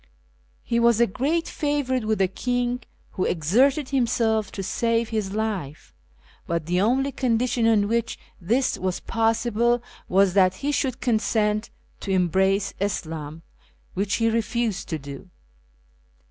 He 0.63 0.79
was 0.79 0.99
a 0.99 1.05
great 1.05 1.47
favourite 1.47 2.05
with 2.05 2.17
the 2.17 2.27
king, 2.27 2.81
wlio 3.15 3.27
exerted 3.29 3.89
liiinself 3.89 4.49
to 4.53 4.63
save 4.63 5.09
his 5.09 5.31
life, 5.33 5.93
hut 6.47 6.65
the 6.65 6.81
only 6.81 7.11
condition 7.11 7.67
on 7.67 7.87
which 7.87 8.17
this 8.41 8.79
was 8.79 8.99
possihle 8.99 9.79
was 10.09 10.33
that 10.33 10.55
he 10.55 10.71
shouUl 10.71 10.99
consent 10.99 11.69
to 11.99 12.09
embrace 12.09 12.73
Ishim, 12.81 13.43
which 13.93 14.15
he 14.15 14.27
refused 14.31 14.89
to 14.89 14.97
do. 14.97 15.29